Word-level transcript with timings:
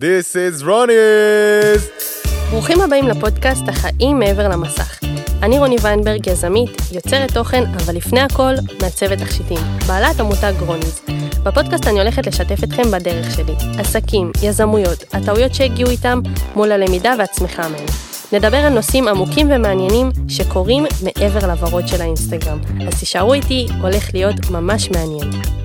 This 0.00 0.34
is 0.34 0.64
רוניס! 0.64 1.90
ברוכים 2.50 2.80
הבאים 2.80 3.08
לפודקאסט 3.08 3.68
החיים 3.68 4.18
מעבר 4.18 4.48
למסך. 4.48 5.00
אני 5.42 5.58
רוני 5.58 5.76
ויינברג, 5.82 6.26
יזמית, 6.26 6.70
יוצרת 6.92 7.32
תוכן, 7.32 7.64
אבל 7.64 7.96
לפני 7.96 8.20
הכל, 8.20 8.52
מעצבת 8.82 9.18
תכשיטים. 9.18 9.58
בעלת 9.86 10.20
המותג 10.20 10.52
רוניז. 10.66 11.00
בפודקאסט 11.42 11.86
אני 11.86 12.00
הולכת 12.00 12.26
לשתף 12.26 12.64
אתכם 12.64 12.90
בדרך 12.90 13.36
שלי. 13.36 13.54
עסקים, 13.78 14.32
יזמויות, 14.42 15.04
הטעויות 15.12 15.54
שהגיעו 15.54 15.90
איתם, 15.90 16.20
מול 16.56 16.72
הלמידה 16.72 17.14
והצמיחה 17.18 17.68
מהם. 17.68 17.86
נדבר 18.32 18.56
על 18.56 18.72
נושאים 18.72 19.08
עמוקים 19.08 19.48
ומעניינים 19.50 20.10
שקורים 20.28 20.84
מעבר 21.02 21.46
לוורוד 21.46 21.88
של 21.88 22.00
האינסטגרם. 22.00 22.58
אז 22.88 22.98
תישארו 23.00 23.34
איתי, 23.34 23.66
הולך 23.82 24.14
להיות 24.14 24.50
ממש 24.50 24.90
מעניין. 24.90 25.59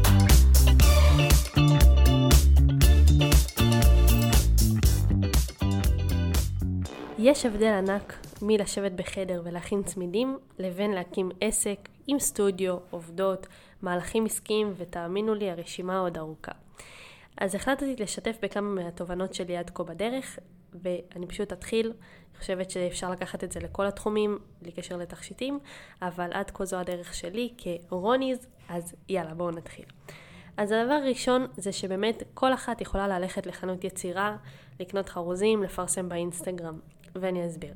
יש 7.28 7.46
הבדל 7.46 7.74
ענק 7.74 8.26
מלשבת 8.42 8.92
בחדר 8.92 9.42
ולהכין 9.46 9.84
צמידים, 9.84 10.38
לבין 10.60 10.92
להקים 10.92 11.32
עסק 11.42 11.90
עם 12.08 12.20
סטודיו, 12.20 12.78
עובדות, 12.90 13.48
מהלכים 13.82 14.26
עסקיים, 14.26 14.74
ותאמינו 14.78 15.34
לי, 15.34 15.50
הרשימה 15.50 16.00
עוד 16.00 16.18
ארוכה. 16.18 16.52
אז 17.38 17.56
החלטתי 17.56 17.96
לשתף 18.00 18.38
בכמה 18.42 18.84
מהתובנות 18.84 19.34
שלי 19.34 19.58
עד 19.58 19.70
כה 19.70 19.84
בדרך, 19.84 20.40
ואני 20.74 21.28
פשוט 21.28 21.54
אתחיל. 21.54 21.88
אני 21.88 22.40
חושבת 22.40 22.72
שאפשר 22.72 23.12
לקחת 23.12 23.44
את 23.44 23.52
זה 23.52 23.60
לכל 23.60 23.86
התחומים, 23.86 24.40
בלי 24.62 24.72
קשר 24.72 24.98
לתכשיטים, 24.98 25.60
אבל 26.02 26.30
עד 26.34 26.52
כה 26.52 26.66
זו 26.66 26.78
הדרך 26.78 27.14
שלי 27.14 27.54
כרוניז, 27.88 28.48
אז 28.70 28.96
יאללה, 29.10 29.34
בואו 29.34 29.52
נתחיל. 29.52 29.86
אז 30.58 30.72
הדבר 30.72 30.94
הראשון 30.94 31.48
זה 31.58 31.72
שבאמת 31.72 32.24
כל 32.34 32.54
אחת 32.54 32.82
יכולה 32.82 33.08
ללכת 33.08 33.46
לחנות 33.48 33.84
יצירה, 33.84 34.38
לקנות 34.80 35.10
חרוזים, 35.10 35.64
לפרסם 35.64 36.10
באינסטגרם. 36.10 36.80
ואני 37.16 37.48
אסביר. 37.48 37.74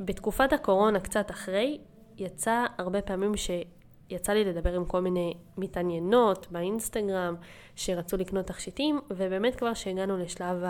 בתקופת 0.00 0.52
הקורונה, 0.52 1.00
קצת 1.00 1.30
אחרי, 1.30 1.78
יצא 2.18 2.66
הרבה 2.78 3.02
פעמים 3.02 3.32
שיצא 3.36 4.32
לי 4.32 4.44
לדבר 4.44 4.74
עם 4.74 4.84
כל 4.84 5.00
מיני 5.00 5.34
מתעניינות 5.56 6.46
באינסטגרם 6.50 7.34
שרצו 7.76 8.16
לקנות 8.16 8.46
תכשיטים, 8.46 9.00
ובאמת 9.10 9.54
כבר 9.56 9.74
שהגענו 9.74 10.16
לשלב 10.18 10.64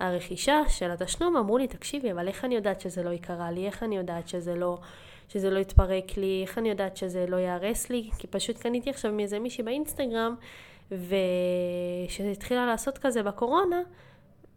הרכישה 0.00 0.62
של 0.68 0.90
התשלום, 0.90 1.36
אמרו 1.36 1.58
לי, 1.58 1.68
תקשיבי, 1.68 2.12
אבל 2.12 2.28
איך 2.28 2.44
אני 2.44 2.54
יודעת 2.54 2.80
שזה 2.80 3.02
לא 3.02 3.10
יקרה 3.10 3.50
לי? 3.50 3.66
איך 3.66 3.82
אני 3.82 3.96
יודעת 3.96 4.28
שזה 4.28 4.54
לא... 4.54 4.78
שזה 5.28 5.50
לא 5.50 5.58
יתפרק 5.58 6.16
לי, 6.16 6.42
איך 6.42 6.58
אני 6.58 6.68
יודעת 6.68 6.96
שזה 6.96 7.26
לא 7.26 7.36
ייהרס 7.36 7.90
לי, 7.90 8.10
כי 8.18 8.26
פשוט 8.26 8.58
קניתי 8.58 8.90
עכשיו 8.90 9.12
מאיזה 9.12 9.38
מישהי 9.38 9.64
באינסטגרם, 9.64 10.34
ושהתחילה 10.90 12.66
לעשות 12.66 12.98
כזה 12.98 13.22
בקורונה, 13.22 13.80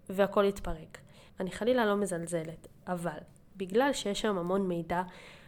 והכל 0.10 0.46
התפרק. 0.46 0.98
אני 1.40 1.52
חלילה 1.52 1.86
לא 1.86 1.96
מזלזלת, 1.96 2.68
אבל 2.88 3.18
בגלל 3.58 3.94
שיש 3.94 4.22
שם 4.22 4.38
המון 4.38 4.68
מידע, 4.68 5.02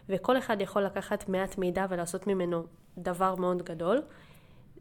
וכל 0.09 0.37
אחד 0.37 0.61
יכול 0.61 0.83
לקחת 0.83 1.29
מעט 1.29 1.57
מידע 1.57 1.85
ולעשות 1.89 2.27
ממנו 2.27 2.63
דבר 2.97 3.35
מאוד 3.35 3.63
גדול, 3.63 4.01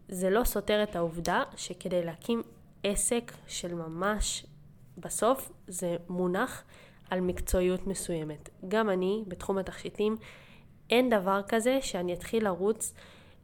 זה 0.08 0.30
לא 0.30 0.44
סותר 0.44 0.82
את 0.82 0.96
העובדה 0.96 1.42
שכדי 1.56 2.04
להקים 2.04 2.42
עסק 2.82 3.32
של 3.46 3.74
ממש, 3.74 4.46
בסוף 4.98 5.52
זה 5.66 5.96
מונח 6.08 6.64
על 7.10 7.20
מקצועיות 7.20 7.86
מסוימת. 7.86 8.48
גם 8.68 8.90
אני, 8.90 9.24
בתחום 9.28 9.58
התכשיטים, 9.58 10.16
אין 10.90 11.10
דבר 11.10 11.40
כזה 11.48 11.78
שאני 11.82 12.14
אתחיל 12.14 12.44
לרוץ 12.44 12.94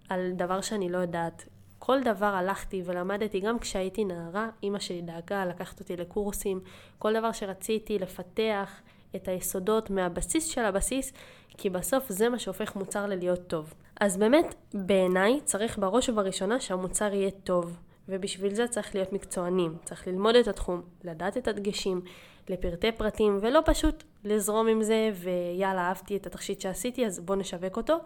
על 0.08 0.32
דבר 0.36 0.60
שאני 0.60 0.88
לא 0.88 0.98
יודעת. 0.98 1.48
כל 1.78 2.02
דבר 2.02 2.26
הלכתי 2.26 2.82
ולמדתי, 2.84 3.40
גם 3.40 3.58
כשהייתי 3.58 4.04
נערה, 4.04 4.48
אימא 4.62 4.78
שלי 4.78 5.02
דאגה 5.02 5.44
לקחת 5.44 5.80
אותי 5.80 5.96
לקורסים, 5.96 6.60
כל 6.98 7.12
דבר 7.14 7.32
שרציתי 7.32 7.98
לפתח 7.98 8.80
את 9.16 9.28
היסודות 9.28 9.90
מהבסיס 9.90 10.46
של 10.46 10.64
הבסיס, 10.64 11.12
כי 11.48 11.70
בסוף 11.70 12.08
זה 12.08 12.28
מה 12.28 12.38
שהופך 12.38 12.76
מוצר 12.76 13.06
ללהיות 13.06 13.46
טוב. 13.46 13.74
אז 14.00 14.16
באמת, 14.16 14.54
בעיניי, 14.74 15.40
צריך 15.44 15.78
בראש 15.78 16.08
ובראשונה 16.08 16.60
שהמוצר 16.60 17.14
יהיה 17.14 17.30
טוב. 17.30 17.76
ובשביל 18.08 18.54
זה 18.54 18.68
צריך 18.68 18.94
להיות 18.94 19.12
מקצוענים, 19.12 19.76
צריך 19.84 20.08
ללמוד 20.08 20.36
את 20.36 20.48
התחום, 20.48 20.82
לדעת 21.04 21.36
את 21.36 21.48
הדגשים, 21.48 22.00
לפרטי 22.48 22.92
פרטים, 22.92 23.38
ולא 23.40 23.60
פשוט 23.64 24.04
לזרום 24.24 24.68
עם 24.68 24.82
זה, 24.82 25.10
ויאללה, 25.14 25.80
אהבתי 25.80 26.16
את 26.16 26.26
התכשיט 26.26 26.60
שעשיתי, 26.60 27.06
אז 27.06 27.20
בוא 27.20 27.36
נשווק 27.36 27.76
אותו, 27.76 27.98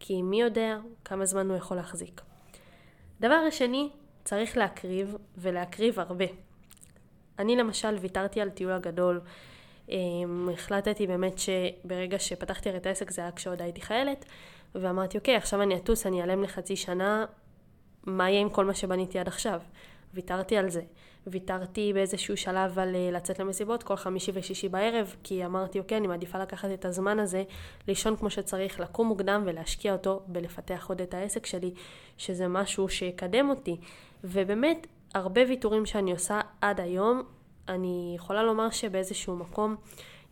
כי 0.00 0.22
מי 0.22 0.40
יודע 0.40 0.78
כמה 1.04 1.26
זמן 1.26 1.48
הוא 1.48 1.56
יכול 1.56 1.76
להחזיק. 1.76 2.20
דבר 3.20 3.50
שני, 3.50 3.90
צריך 4.24 4.56
להקריב, 4.56 5.16
ולהקריב 5.36 6.00
הרבה. 6.00 6.24
אני 7.38 7.56
למשל 7.56 7.96
ויתרתי 8.00 8.40
על 8.40 8.50
טיול 8.50 8.72
הגדול, 8.72 9.20
החלטתי 10.52 11.06
באמת 11.06 11.38
שברגע 11.38 12.18
שפתחתי 12.18 12.76
את 12.76 12.86
העסק 12.86 13.10
זה 13.10 13.22
היה 13.22 13.32
כשעוד 13.32 13.62
הייתי 13.62 13.80
חיילת, 13.80 14.24
ואמרתי, 14.74 15.18
אוקיי, 15.18 15.36
עכשיו 15.36 15.62
אני 15.62 15.76
אטוס, 15.76 16.06
אני 16.06 16.20
אעלם 16.20 16.42
לחצי 16.42 16.76
שנה, 16.76 17.24
מה 18.04 18.30
יהיה 18.30 18.40
עם 18.40 18.50
כל 18.50 18.64
מה 18.64 18.74
שבניתי 18.74 19.18
עד 19.18 19.28
עכשיו? 19.28 19.60
ויתרתי 20.14 20.56
על 20.56 20.70
זה. 20.70 20.82
ויתרתי 21.26 21.92
באיזשהו 21.92 22.36
שלב 22.36 22.78
על 22.78 22.94
אה, 22.94 23.10
לצאת 23.12 23.38
למסיבות 23.38 23.82
כל 23.82 23.96
חמישי 23.96 24.32
ושישי 24.34 24.68
בערב, 24.68 25.16
כי 25.22 25.44
אמרתי, 25.44 25.78
אוקיי, 25.78 25.98
אני 25.98 26.06
מעדיפה 26.06 26.38
לקחת 26.38 26.70
את 26.74 26.84
הזמן 26.84 27.18
הזה, 27.18 27.44
לישון 27.88 28.16
כמו 28.16 28.30
שצריך, 28.30 28.80
לקום 28.80 29.06
מוקדם 29.06 29.42
ולהשקיע 29.46 29.92
אותו 29.92 30.22
בלפתח 30.26 30.86
עוד 30.88 31.00
את 31.00 31.14
העסק 31.14 31.46
שלי, 31.46 31.70
שזה 32.18 32.48
משהו 32.48 32.88
שיקדם 32.88 33.50
אותי. 33.50 33.76
ובאמת, 34.24 34.86
הרבה 35.14 35.40
ויתורים 35.48 35.86
שאני 35.86 36.12
עושה 36.12 36.40
עד 36.60 36.80
היום, 36.80 37.22
אני 37.68 38.12
יכולה 38.16 38.42
לומר 38.42 38.70
שבאיזשהו 38.70 39.36
מקום, 39.36 39.76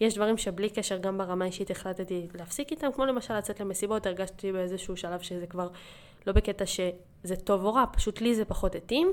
יש 0.01 0.15
דברים 0.15 0.37
שבלי 0.37 0.71
קשר 0.71 0.99
גם 0.99 1.19
ברמה 1.19 1.45
האישית 1.45 1.71
החלטתי 1.71 2.27
להפסיק 2.35 2.71
איתם, 2.71 2.93
כמו 2.95 3.05
למשל 3.05 3.39
לצאת 3.39 3.61
למסיבות, 3.61 4.07
הרגשתי 4.07 4.53
באיזשהו 4.53 4.97
שלב 4.97 5.21
שזה 5.21 5.47
כבר 5.47 5.69
לא 6.27 6.33
בקטע 6.33 6.67
שזה 6.67 7.37
טוב 7.45 7.65
או 7.65 7.75
רע, 7.75 7.85
פשוט 7.93 8.21
לי 8.21 8.35
זה 8.35 8.45
פחות 8.45 8.75
התאים. 8.75 9.13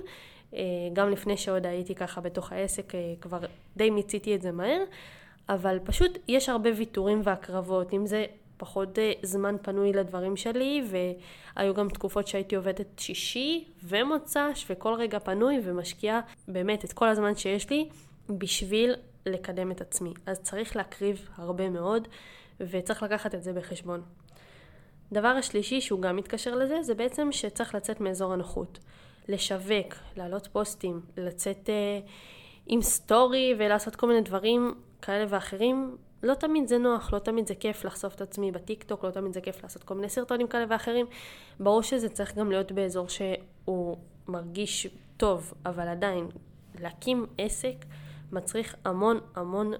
אה, 0.55 0.61
גם 0.93 1.09
לפני 1.09 1.37
שעוד 1.37 1.65
הייתי 1.65 1.95
ככה 1.95 2.21
בתוך 2.21 2.51
העסק, 2.51 2.95
אה, 2.95 3.13
כבר 3.21 3.39
די 3.77 3.89
מיציתי 3.89 4.35
את 4.35 4.41
זה 4.41 4.51
מהר, 4.51 4.83
אבל 5.49 5.79
פשוט 5.83 6.17
יש 6.27 6.49
הרבה 6.49 6.69
ויתורים 6.77 7.21
והקרבות, 7.23 7.93
אם 7.93 8.05
זה 8.05 8.25
פחות 8.57 8.99
אה, 8.99 9.11
זמן 9.23 9.55
פנוי 9.61 9.93
לדברים 9.93 10.35
שלי, 10.35 10.83
והיו 10.89 11.73
גם 11.73 11.89
תקופות 11.89 12.27
שהייתי 12.27 12.55
עובדת 12.55 12.87
שישי 12.97 13.65
ומוצ"ש, 13.83 14.65
וכל 14.69 14.93
רגע 14.93 15.19
פנוי, 15.19 15.59
ומשקיעה 15.63 16.21
באמת 16.47 16.85
את 16.85 16.93
כל 16.93 17.07
הזמן 17.07 17.35
שיש 17.35 17.69
לי 17.69 17.89
בשביל 18.37 18.95
לקדם 19.25 19.71
את 19.71 19.81
עצמי. 19.81 20.13
אז 20.25 20.39
צריך 20.39 20.75
להקריב 20.75 21.29
הרבה 21.35 21.69
מאוד, 21.69 22.07
וצריך 22.59 23.03
לקחת 23.03 23.35
את 23.35 23.43
זה 23.43 23.53
בחשבון. 23.53 24.01
דבר 25.11 25.27
השלישי, 25.27 25.81
שהוא 25.81 26.01
גם 26.01 26.15
מתקשר 26.15 26.55
לזה, 26.55 26.83
זה 26.83 26.95
בעצם 26.95 27.31
שצריך 27.31 27.75
לצאת 27.75 28.01
מאזור 28.01 28.33
הנוחות. 28.33 28.79
לשווק, 29.27 29.95
להעלות 30.17 30.47
פוסטים, 30.47 31.01
לצאת 31.17 31.69
אה, 31.69 31.99
עם 32.67 32.81
story 32.81 33.53
ולעשות 33.57 33.95
כל 33.95 34.07
מיני 34.07 34.21
דברים 34.21 34.73
כאלה 35.01 35.25
ואחרים, 35.29 35.97
לא 36.23 36.33
תמיד 36.33 36.67
זה 36.67 36.77
נוח, 36.77 37.13
לא 37.13 37.19
תמיד 37.19 37.47
זה 37.47 37.55
כיף 37.55 37.85
לחשוף 37.85 38.15
את 38.15 38.21
עצמי 38.21 38.51
בטיק 38.51 38.83
טוק, 38.83 39.05
לא 39.05 39.11
תמיד 39.11 39.33
זה 39.33 39.41
כיף 39.41 39.63
לעשות 39.63 39.83
כל 39.83 39.93
מיני 39.95 40.09
סרטונים 40.09 40.47
כאלה 40.47 40.65
ואחרים. 40.69 41.05
ברור 41.59 41.83
שזה 41.83 42.09
צריך 42.09 42.35
גם 42.35 42.51
להיות 42.51 42.71
באזור 42.71 43.07
שהוא 43.09 43.97
מרגיש 44.27 44.87
טוב, 45.17 45.53
אבל 45.65 45.87
עדיין, 45.87 46.27
להקים 46.79 47.25
עסק 47.37 47.75
מצריך 48.31 48.75
המון 48.85 49.19
המון 49.35 49.73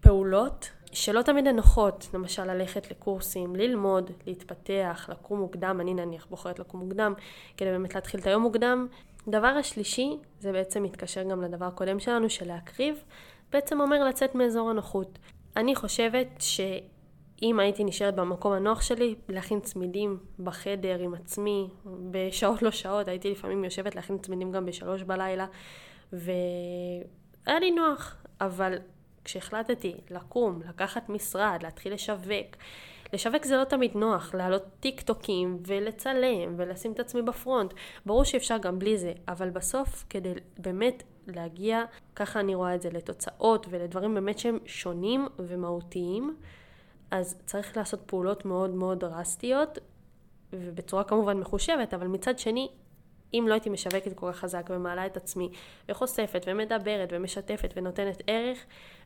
פעולות 0.00 0.70
שלא 0.92 1.22
תמיד 1.22 1.46
הן 1.46 1.56
נוחות, 1.56 2.08
למשל 2.14 2.44
ללכת 2.44 2.90
לקורסים, 2.90 3.56
ללמוד, 3.56 4.10
להתפתח, 4.26 5.06
לקום 5.12 5.40
מוקדם, 5.40 5.78
אני 5.80 5.94
נניח 5.94 6.26
בוחרת 6.30 6.58
לקום 6.58 6.80
מוקדם, 6.80 7.14
כדי 7.56 7.70
באמת 7.70 7.94
להתחיל 7.94 8.20
את 8.20 8.26
היום 8.26 8.42
מוקדם. 8.42 8.86
דבר 9.28 9.46
השלישי, 9.46 10.16
זה 10.40 10.52
בעצם 10.52 10.82
מתקשר 10.82 11.22
גם 11.22 11.42
לדבר 11.42 11.64
הקודם 11.64 12.00
שלנו, 12.00 12.30
של 12.30 12.48
להקריב, 12.48 13.04
בעצם 13.52 13.80
אומר 13.80 14.04
לצאת 14.04 14.34
מאזור 14.34 14.70
הנוחות. 14.70 15.18
אני 15.56 15.74
חושבת 15.74 16.26
שאם 16.38 17.60
הייתי 17.60 17.84
נשארת 17.84 18.14
במקום 18.14 18.52
הנוח 18.52 18.82
שלי, 18.82 19.14
להכין 19.28 19.60
צמידים 19.60 20.18
בחדר 20.38 20.98
עם 20.98 21.14
עצמי, 21.14 21.68
בשעות 22.10 22.62
לא 22.62 22.70
שעות, 22.70 23.08
הייתי 23.08 23.30
לפעמים 23.30 23.64
יושבת 23.64 23.94
להכין 23.94 24.18
צמידים 24.18 24.52
גם 24.52 24.66
בשלוש 24.66 25.02
בלילה, 25.02 25.46
והיה 27.46 27.60
לי 27.60 27.70
נוח, 27.70 28.16
אבל 28.40 28.78
כשהחלטתי 29.24 29.94
לקום, 30.10 30.60
לקחת 30.68 31.08
משרד, 31.08 31.58
להתחיל 31.62 31.94
לשווק, 31.94 32.56
לשווק 33.12 33.44
זה 33.44 33.56
לא 33.56 33.64
תמיד 33.64 33.90
נוח, 33.94 34.34
להעלות 34.34 34.62
טיק 34.80 35.00
טוקים 35.00 35.58
ולצלם 35.66 36.54
ולשים 36.56 36.92
את 36.92 37.00
עצמי 37.00 37.22
בפרונט. 37.22 37.74
ברור 38.06 38.24
שאפשר 38.24 38.58
גם 38.58 38.78
בלי 38.78 38.98
זה, 38.98 39.12
אבל 39.28 39.50
בסוף 39.50 40.04
כדי 40.10 40.32
באמת 40.58 41.02
להגיע, 41.26 41.84
ככה 42.16 42.40
אני 42.40 42.54
רואה 42.54 42.74
את 42.74 42.82
זה, 42.82 42.90
לתוצאות 42.90 43.66
ולדברים 43.70 44.14
באמת 44.14 44.38
שהם 44.38 44.58
שונים 44.66 45.28
ומהותיים, 45.38 46.36
אז 47.10 47.36
צריך 47.46 47.76
לעשות 47.76 48.00
פעולות 48.06 48.44
מאוד 48.44 48.70
מאוד 48.70 49.00
דרסטיות, 49.00 49.78
ובצורה 50.52 51.04
כמובן 51.04 51.38
מחושבת, 51.38 51.94
אבל 51.94 52.06
מצד 52.06 52.38
שני, 52.38 52.68
אם 53.34 53.44
לא 53.48 53.54
הייתי 53.54 53.70
משווקת 53.70 54.12
כל 54.14 54.32
כך 54.32 54.38
חזק 54.38 54.66
ומעלה 54.70 55.06
את 55.06 55.16
עצמי, 55.16 55.48
וחושפת 55.88 56.44
ומדברת 56.46 57.08
ומשתפת 57.12 57.74
ונותנת 57.76 58.22
ערך, 58.26 58.58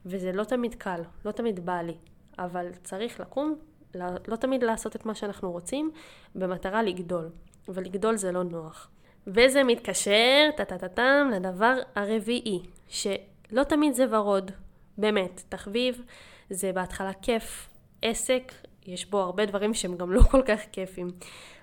וזה 0.07 0.33
לא 0.33 0.45
תמיד 0.45 0.75
קל, 0.75 1.01
לא 1.25 1.33
תמיד 1.33 1.67
בא 1.67 1.81
לי, 1.81 1.95
אבל 2.39 2.67
צריך 2.85 3.21
לקום, 3.21 3.55
לא, 3.95 4.37
תמיד 4.37 4.63
לעשות 4.63 4.97
את 4.97 5.07
מה 5.07 5.15
שאנחנו 5.15 5.53
רוצים, 5.53 5.91
במטרה 6.35 6.83
לגדול, 6.83 7.31
ולגדול 7.69 8.17
זה 8.17 8.33
לא 8.33 8.43
נוח. 8.43 8.91
וזה 9.27 9.65
מתקשר, 9.65 10.51
טה-טה-טה-טם, 10.57 11.31
לדבר 11.35 11.79
הרביעי, 11.95 12.61
שלא 12.89 13.65
תמיד 13.69 13.95
זה 13.95 14.05
ורוד, 14.11 14.51
באמת, 14.99 15.43
תחביב 15.49 16.03
זה 16.51 16.73
בהתחלה 16.73 17.13
כיף, 17.13 17.69
עסק, 18.03 18.53
יש 18.89 19.11
בו 19.11 19.19
הרבה 19.19 19.47
דברים 19.47 19.75
שהם 19.75 19.97
גם 19.97 20.13
לא 20.13 20.21
כל 20.21 20.43
כך 20.43 20.61
כיפים. 20.73 21.11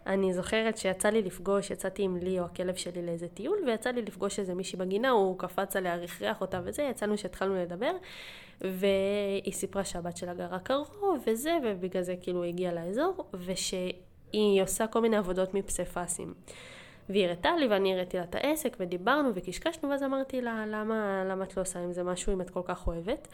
אני 0.07 0.33
זוכרת 0.33 0.77
שיצא 0.77 1.09
לי 1.09 1.21
לפגוש, 1.21 1.71
יצאתי 1.71 2.03
עם 2.03 2.17
ליאו, 2.17 2.45
הכלב 2.45 2.75
שלי, 2.75 3.05
לאיזה 3.05 3.27
טיול, 3.27 3.57
ויצא 3.65 3.89
לי 3.89 4.01
לפגוש 4.01 4.39
איזה 4.39 4.53
מישהי 4.53 4.79
בגינה, 4.79 5.09
הוא 5.09 5.39
קפץ 5.39 5.75
עליה, 5.75 5.95
רכרח 5.95 6.41
אותה 6.41 6.61
וזה, 6.63 6.83
יצאנו 6.83 7.17
שהתחלנו 7.17 7.55
לדבר, 7.55 7.91
והיא 8.61 9.53
סיפרה 9.53 9.85
שהבת 9.85 10.17
שלה 10.17 10.33
גרה 10.33 10.59
קרוב 10.59 11.23
וזה, 11.27 11.57
ובגלל 11.63 12.03
זה 12.03 12.15
כאילו 12.21 12.43
היא 12.43 12.53
הגיעה 12.53 12.73
לאזור, 12.73 13.29
ושהיא 13.33 14.61
עושה 14.61 14.87
כל 14.87 15.01
מיני 15.01 15.17
עבודות 15.17 15.53
מפסיפסים. 15.53 16.33
והיא 17.09 17.25
הראתה 17.25 17.55
לי 17.59 17.67
ואני 17.67 17.93
הראיתי 17.93 18.17
לה 18.17 18.23
את 18.23 18.35
העסק 18.35 18.77
ודיברנו 18.79 19.29
וקשקשנו 19.35 19.89
ואז 19.89 20.03
אמרתי 20.03 20.41
לה 20.41 20.65
למה, 20.67 21.23
למה 21.29 21.43
את 21.43 21.57
לא 21.57 21.61
עושה 21.61 21.79
עם 21.79 21.93
זה 21.93 22.03
משהו 22.03 22.33
אם 22.33 22.41
את 22.41 22.49
כל 22.49 22.61
כך 22.65 22.87
אוהבת 22.87 23.27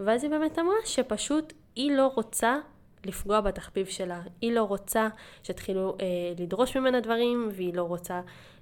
ואז 0.00 0.24
היא 0.24 0.30
באמת 0.30 0.58
אמרה 0.58 0.76
שפשוט 0.84 1.52
היא 1.76 1.96
לא 1.96 2.12
רוצה 2.14 2.58
לפגוע 3.04 3.40
בתחביב 3.40 3.86
שלה. 3.86 4.20
היא 4.40 4.52
לא 4.52 4.62
רוצה 4.62 5.08
שתתחילו 5.42 5.96
אה, 6.00 6.06
לדרוש 6.38 6.76
ממנה 6.76 7.00
דברים, 7.00 7.48
והיא 7.52 7.74
לא 7.74 7.82
רוצה 7.82 8.20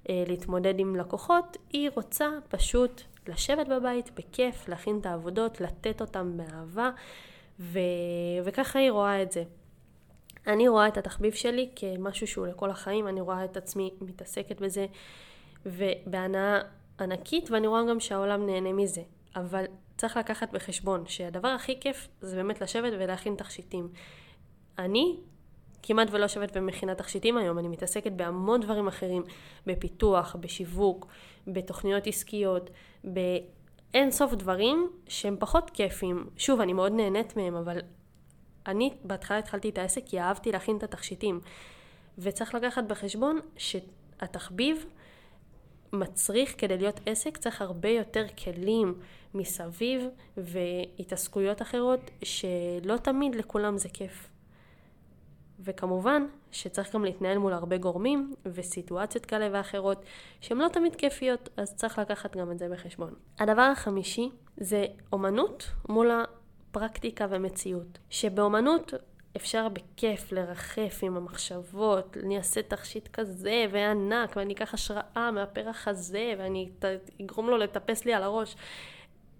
אה, 0.09 0.23
להתמודד 0.27 0.79
עם 0.79 0.95
לקוחות, 0.95 1.57
היא 1.73 1.89
רוצה 1.95 2.29
פשוט 2.49 3.01
לשבת 3.27 3.67
בבית 3.67 4.11
בכיף, 4.15 4.69
להכין 4.69 4.97
את 5.01 5.05
העבודות, 5.05 5.61
לתת 5.61 6.01
אותן 6.01 6.37
באהבה, 6.37 6.89
ו... 7.59 7.79
וככה 8.43 8.79
היא 8.79 8.91
רואה 8.91 9.21
את 9.21 9.31
זה. 9.31 9.43
אני 10.47 10.67
רואה 10.67 10.87
את 10.87 10.97
התחביב 10.97 11.33
שלי 11.33 11.69
כמשהו 11.75 12.27
שהוא 12.27 12.47
לכל 12.47 12.69
החיים, 12.69 13.07
אני 13.07 13.21
רואה 13.21 13.45
את 13.45 13.57
עצמי 13.57 13.91
מתעסקת 14.01 14.61
בזה 14.61 14.85
ובהנאה 15.65 16.59
ענקית, 16.99 17.51
ואני 17.51 17.67
רואה 17.67 17.81
גם 17.89 17.99
שהעולם 17.99 18.45
נהנה 18.45 18.73
מזה. 18.73 19.01
אבל 19.35 19.65
צריך 19.97 20.17
לקחת 20.17 20.51
בחשבון 20.51 21.03
שהדבר 21.07 21.47
הכי 21.47 21.79
כיף 21.79 22.07
זה 22.21 22.35
באמת 22.35 22.61
לשבת 22.61 22.93
ולהכין 22.99 23.35
תכשיטים. 23.35 23.89
אני 24.79 25.15
כמעט 25.83 26.07
ולא 26.11 26.23
יושבת 26.23 26.57
במכינת 26.57 26.97
תכשיטים 26.97 27.37
היום, 27.37 27.59
אני 27.59 27.67
מתעסקת 27.67 28.11
בהמון 28.11 28.61
דברים 28.61 28.87
אחרים, 28.87 29.23
בפיתוח, 29.65 30.35
בשיווק, 30.39 31.07
בתוכניות 31.47 32.07
עסקיות, 32.07 32.69
באין 33.03 34.11
סוף 34.11 34.33
דברים 34.33 34.91
שהם 35.07 35.35
פחות 35.39 35.69
כיפים. 35.69 36.29
שוב, 36.37 36.61
אני 36.61 36.73
מאוד 36.73 36.91
נהנית 36.91 37.37
מהם, 37.37 37.55
אבל 37.55 37.79
אני 38.67 38.93
בהתחלה 39.03 39.37
התחלתי 39.37 39.69
את 39.69 39.77
העסק 39.77 40.01
כי 40.05 40.19
אהבתי 40.19 40.51
להכין 40.51 40.77
את 40.77 40.83
התכשיטים. 40.83 41.39
וצריך 42.17 42.55
לקחת 42.55 42.83
בחשבון 42.83 43.39
שהתחביב 43.57 44.85
מצריך 45.93 46.55
כדי 46.57 46.77
להיות 46.77 46.99
עסק 47.05 47.37
צריך 47.37 47.61
הרבה 47.61 47.89
יותר 47.89 48.25
כלים 48.43 48.93
מסביב 49.33 50.07
והתעסקויות 50.37 51.61
אחרות 51.61 52.11
שלא 52.23 52.97
תמיד 52.97 53.35
לכולם 53.35 53.77
זה 53.77 53.89
כיף. 53.89 54.36
וכמובן 55.59 56.27
שצריך 56.51 56.95
גם 56.95 57.05
להתנהל 57.05 57.37
מול 57.37 57.53
הרבה 57.53 57.77
גורמים 57.77 58.35
וסיטואציות 58.45 59.25
כאלה 59.25 59.49
ואחרות 59.51 60.03
שהן 60.41 60.57
לא 60.57 60.67
תמיד 60.67 60.95
כיפיות, 60.95 61.49
אז 61.57 61.75
צריך 61.75 61.99
לקחת 61.99 62.37
גם 62.37 62.51
את 62.51 62.59
זה 62.59 62.69
בחשבון. 62.69 63.13
הדבר 63.39 63.61
החמישי 63.61 64.29
זה 64.57 64.85
אומנות 65.13 65.69
מול 65.89 66.11
הפרקטיקה 66.11 67.25
ומציאות. 67.29 67.97
שבאומנות 68.09 68.93
אפשר 69.37 69.67
בכיף 69.69 70.31
לרחף 70.31 70.99
עם 71.01 71.17
המחשבות, 71.17 72.17
אני 72.23 72.37
אעשה 72.37 72.61
תכשיט 72.61 73.07
כזה 73.07 73.65
וענק 73.71 74.35
ואני 74.35 74.53
אקח 74.53 74.73
השראה 74.73 75.31
מהפרח 75.31 75.87
הזה 75.87 76.33
ואני 76.37 76.69
אגרום 77.21 77.49
לו 77.49 77.57
לטפס 77.57 78.05
לי 78.05 78.13
על 78.13 78.23
הראש. 78.23 78.55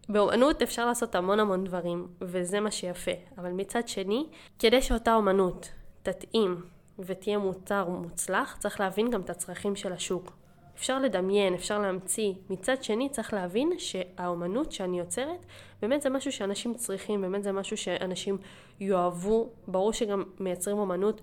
באומנות 0.10 0.62
אפשר 0.62 0.86
לעשות 0.86 1.16
המון 1.16 1.40
המון 1.40 1.64
דברים, 1.64 2.08
וזה 2.22 2.60
מה 2.60 2.72
שיפה. 2.72 3.12
אבל 3.38 3.52
מצד 3.52 3.88
שני, 3.88 4.26
כדי 4.60 4.82
שאותה 4.82 5.16
אומנות 5.16 5.70
תתאים 6.12 6.62
ותהיה 7.00 7.38
מוצר 7.38 7.90
מוצלח, 7.90 8.58
צריך 8.60 8.80
להבין 8.80 9.10
גם 9.10 9.22
את 9.22 9.30
הצרכים 9.30 9.76
של 9.76 9.94
השוק. 9.94 10.32
אפשר 10.76 11.00
לדמיין, 11.00 11.54
אפשר 11.54 11.80
להמציא. 11.80 12.34
מצד 12.50 12.84
שני 12.84 13.10
צריך 13.10 13.34
להבין 13.34 13.70
שהאומנות 13.78 14.72
שאני 14.72 15.00
יוצרת, 15.00 15.46
באמת 15.82 16.02
זה 16.02 16.10
משהו 16.10 16.32
שאנשים 16.32 16.74
צריכים, 16.74 17.22
באמת 17.22 17.44
זה 17.44 17.52
משהו 17.52 17.78
שאנשים 17.78 18.38
יאהבו. 18.80 19.50
ברור 19.68 19.94
שגם 19.94 20.24
מייצרים 20.40 20.78
אומנות. 20.78 21.22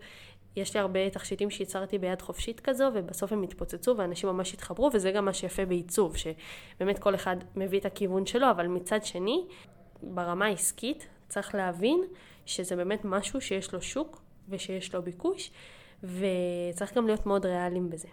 יש 0.56 0.74
לי 0.74 0.80
הרבה 0.80 1.10
תכשיטים 1.10 1.50
שייצרתי 1.50 1.98
ביד 1.98 2.22
חופשית 2.22 2.60
כזו, 2.60 2.84
ובסוף 2.94 3.32
הם 3.32 3.42
התפוצצו 3.42 3.96
ואנשים 3.96 4.28
ממש 4.28 4.54
התחברו, 4.54 4.90
וזה 4.92 5.12
גם 5.12 5.24
מה 5.24 5.32
שיפה 5.32 5.64
בעיצוב, 5.64 6.16
שבאמת 6.16 6.98
כל 6.98 7.14
אחד 7.14 7.36
מביא 7.56 7.80
את 7.80 7.84
הכיוון 7.84 8.26
שלו, 8.26 8.50
אבל 8.50 8.66
מצד 8.66 9.04
שני, 9.04 9.44
ברמה 10.02 10.44
העסקית, 10.44 11.06
צריך 11.28 11.54
להבין 11.54 12.04
שזה 12.46 12.76
באמת 12.76 13.00
משהו 13.04 13.40
שיש 13.40 13.74
לו 13.74 13.82
שוק 13.82 14.23
ושיש 14.48 14.94
לו 14.94 15.02
ביקוש, 15.02 15.50
וצריך 16.02 16.94
גם 16.94 17.06
להיות 17.06 17.26
מאוד 17.26 17.46
ריאליים 17.46 17.90
בזה. 17.90 18.08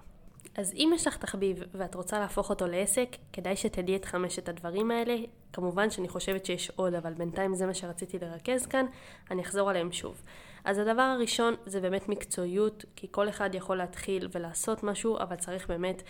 אז 0.56 0.74
אם 0.74 0.92
יש 0.96 1.08
לך 1.08 1.18
תחביב 1.18 1.64
ואת 1.74 1.96
רוצה 1.96 2.20
להפוך 2.20 2.50
אותו 2.50 2.68
לעסק, 2.68 3.16
כדאי 3.34 3.56
שתדעי 3.56 3.96
את 3.96 4.06
חמשת 4.06 4.50
הדברים 4.50 4.92
האלה. 4.92 5.16
כמובן 5.54 5.90
שאני 5.90 6.08
חושבת 6.08 6.46
שיש 6.46 6.72
עוד, 6.76 6.94
אבל 6.94 7.14
בינתיים 7.14 7.56
זה 7.56 7.66
מה 7.66 7.74
שרציתי 7.74 8.20
לרכז 8.20 8.66
כאן, 8.66 8.86
אני 9.32 9.42
אחזור 9.42 9.70
עליהם 9.70 9.92
שוב. 9.92 10.22
אז 10.64 10.78
הדבר 10.78 11.02
הראשון 11.02 11.56
זה 11.66 11.82
באמת 11.82 12.10
מקצועיות, 12.10 12.86
כי 12.96 13.08
כל 13.12 13.30
אחד 13.30 13.56
יכול 13.56 13.78
להתחיל 13.78 14.28
ולעשות 14.32 14.84
משהו, 14.84 15.18
אבל 15.18 15.36
צריך 15.36 15.68
באמת 15.68 16.04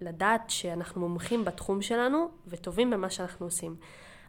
לדעת 0.00 0.50
שאנחנו 0.50 1.00
מומחים 1.00 1.44
בתחום 1.44 1.82
שלנו 1.82 2.28
וטובים 2.46 2.90
במה 2.90 3.10
שאנחנו 3.10 3.46
עושים. 3.46 3.76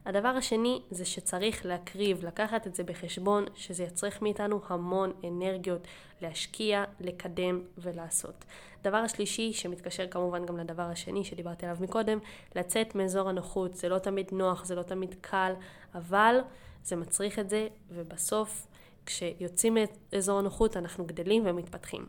הדבר 0.07 0.27
השני 0.27 0.81
זה 0.92 1.06
שצריך 1.06 1.65
להקריב, 1.65 2.25
לקחת 2.25 2.68
את 2.68 2.75
זה 2.75 2.83
בחשבון, 2.83 3.45
שזה 3.56 3.83
יצריך 3.83 4.21
מאיתנו 4.21 4.62
המון 4.68 5.12
אנרגיות 5.24 5.81
להשקיע, 6.21 6.83
לקדם 7.00 7.62
ולעשות. 7.77 8.45
דבר 8.83 8.98
השלישי, 8.98 9.54
שמתקשר 9.54 10.07
כמובן 10.07 10.45
גם 10.45 10.57
לדבר 10.57 10.83
השני 10.83 11.24
שדיברתי 11.24 11.65
עליו 11.65 11.77
מקודם, 11.81 12.19
לצאת 12.56 12.95
מאזור 12.95 13.30
הנוחות. 13.30 13.75
זה 13.75 13.89
לא 13.89 14.00
תמיד 14.00 14.30
נוח, 14.31 14.65
זה 14.65 14.75
לא 14.75 14.81
תמיד 14.81 15.15
קל, 15.21 15.54
אבל 15.95 16.39
זה 16.84 16.96
מצריך 16.96 17.39
את 17.39 17.50
זה, 17.50 17.67
ובסוף, 17.91 18.67
כשיוצאים 19.05 19.77
מאזור 20.13 20.39
הנוחות, 20.39 20.77
אנחנו 20.77 21.05
גדלים 21.05 21.43
ומתפתחים. 21.46 22.05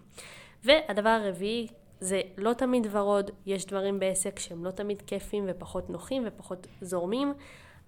והדבר 0.64 1.08
הרביעי, 1.08 1.66
זה 2.00 2.20
לא 2.36 2.52
תמיד 2.52 2.86
ורוד, 2.90 3.30
יש 3.46 3.66
דברים 3.66 3.98
בעסק 3.98 4.38
שהם 4.38 4.64
לא 4.64 4.70
תמיד 4.70 5.02
כיפים 5.02 5.44
ופחות 5.48 5.90
נוחים 5.90 6.22
ופחות 6.26 6.66
זורמים, 6.80 7.34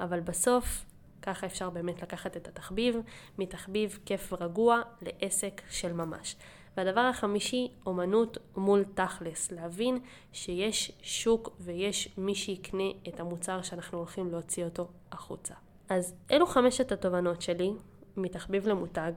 אבל 0.01 0.21
בסוף 0.21 0.85
ככה 1.23 1.47
אפשר 1.47 1.71
באמת 1.71 2.03
לקחת 2.03 2.37
את 2.37 2.49
התחביב, 2.49 2.97
מתחביב 3.39 3.99
כיף 4.05 4.33
ורגוע 4.33 4.83
לעסק 5.03 5.63
של 5.71 5.93
ממש. 5.93 6.37
והדבר 6.77 7.01
החמישי, 7.01 7.69
אומנות 7.87 8.39
מול 8.57 8.85
תכלס, 8.95 9.53
להבין 9.53 9.99
שיש 10.33 10.93
שוק 11.03 11.57
ויש 11.61 12.09
מי 12.19 12.35
שיקנה 12.35 12.91
את 13.09 13.21
המוצר 13.21 13.63
שאנחנו 13.63 13.99
הולכים 13.99 14.31
להוציא 14.31 14.65
אותו 14.65 14.89
החוצה. 15.13 15.55
אז 15.89 16.15
אלו 16.31 16.47
חמשת 16.47 16.93
התובנות 16.93 17.43
שלי 17.43 17.71
מתחביב 18.17 18.69
למותג, 18.69 19.13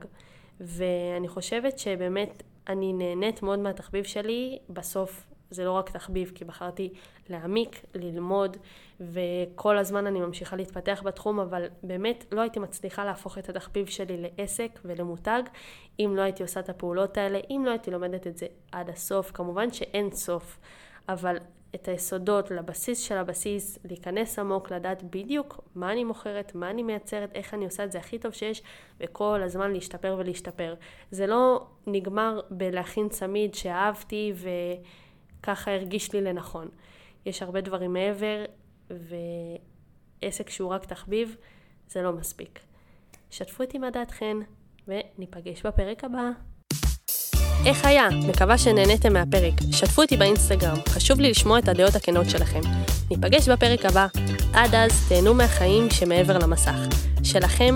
ואני 0.60 1.28
חושבת 1.28 1.78
שבאמת 1.78 2.42
אני 2.68 2.92
נהנית 2.92 3.42
מאוד 3.42 3.58
מהתחביב 3.58 4.04
שלי, 4.04 4.58
בסוף 4.70 5.26
זה 5.54 5.64
לא 5.64 5.72
רק 5.72 5.90
תחביב, 5.90 6.32
כי 6.34 6.44
בחרתי 6.44 6.92
להעמיק, 7.28 7.84
ללמוד, 7.94 8.56
וכל 9.00 9.78
הזמן 9.78 10.06
אני 10.06 10.20
ממשיכה 10.20 10.56
להתפתח 10.56 11.02
בתחום, 11.04 11.40
אבל 11.40 11.66
באמת 11.82 12.24
לא 12.32 12.40
הייתי 12.40 12.60
מצליחה 12.60 13.04
להפוך 13.04 13.38
את 13.38 13.48
התחביב 13.48 13.86
שלי 13.86 14.16
לעסק 14.38 14.80
ולמותג, 14.84 15.42
אם 16.00 16.12
לא 16.16 16.22
הייתי 16.22 16.42
עושה 16.42 16.60
את 16.60 16.68
הפעולות 16.68 17.18
האלה, 17.18 17.38
אם 17.50 17.62
לא 17.66 17.70
הייתי 17.70 17.90
לומדת 17.90 18.26
את 18.26 18.36
זה 18.36 18.46
עד 18.72 18.90
הסוף. 18.90 19.30
כמובן 19.30 19.72
שאין 19.72 20.10
סוף, 20.10 20.58
אבל 21.08 21.36
את 21.74 21.88
היסודות 21.88 22.50
לבסיס 22.50 22.98
של 22.98 23.16
הבסיס, 23.16 23.78
להיכנס 23.84 24.38
עמוק, 24.38 24.72
לדעת 24.72 25.02
בדיוק 25.02 25.60
מה 25.74 25.92
אני 25.92 26.04
מוכרת, 26.04 26.54
מה 26.54 26.70
אני 26.70 26.82
מייצרת, 26.82 27.32
איך 27.34 27.54
אני 27.54 27.64
עושה 27.64 27.84
את 27.84 27.92
זה 27.92 27.98
הכי 27.98 28.18
טוב 28.18 28.32
שיש, 28.32 28.62
וכל 29.00 29.42
הזמן 29.42 29.72
להשתפר 29.72 30.16
ולהשתפר. 30.18 30.74
זה 31.10 31.26
לא 31.26 31.66
נגמר 31.86 32.40
בלהכין 32.50 33.08
צמיד 33.08 33.54
שאהבתי 33.54 34.32
ו... 34.34 34.48
ככה 35.46 35.74
הרגיש 35.74 36.12
לי 36.12 36.20
לנכון. 36.20 36.68
יש 37.26 37.42
הרבה 37.42 37.60
דברים 37.60 37.92
מעבר, 37.92 38.44
ועסק 40.22 40.50
שהוא 40.50 40.70
רק 40.70 40.84
תחביב, 40.84 41.36
זה 41.88 42.02
לא 42.02 42.12
מספיק. 42.12 42.60
שתפו 43.30 43.64
אותי 43.64 43.78
מה 43.78 43.90
דעתכן, 43.90 44.36
וניפגש 44.88 45.66
בפרק 45.66 46.04
הבא. 46.04 46.30
איך 47.66 47.84
היה? 47.84 48.08
מקווה 48.28 48.58
שנהניתם 48.58 49.12
מהפרק. 49.12 49.54
שתפו 49.72 50.02
אותי 50.02 50.16
באינסטגרם, 50.16 50.76
חשוב 50.88 51.20
לי 51.20 51.30
לשמוע 51.30 51.58
את 51.58 51.68
הדעות 51.68 51.94
הכנות 51.94 52.30
שלכם. 52.30 52.60
ניפגש 53.10 53.48
בפרק 53.48 53.84
הבא. 53.84 54.06
עד 54.54 54.74
אז, 54.74 55.08
תהנו 55.08 55.34
מהחיים 55.34 55.90
שמעבר 55.90 56.38
למסך. 56.38 56.78
שלכם, 57.24 57.74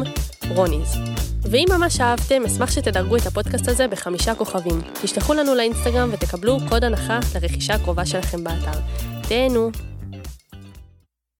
רוניז. 0.54 1.27
ואם 1.50 1.66
ממש 1.78 2.00
אהבתם, 2.00 2.42
אשמח 2.46 2.70
שתדרגו 2.70 3.16
את 3.16 3.26
הפודקאסט 3.26 3.68
הזה 3.68 3.88
בחמישה 3.88 4.34
כוכבים. 4.34 4.80
תשלחו 5.02 5.34
לנו 5.34 5.54
לאינסטגרם 5.54 6.10
ותקבלו 6.12 6.58
קוד 6.68 6.84
הנחה 6.84 7.20
לרכישה 7.34 7.74
הקרובה 7.74 8.06
שלכם 8.06 8.44
באתר. 8.44 8.80
תהנו. 9.28 9.70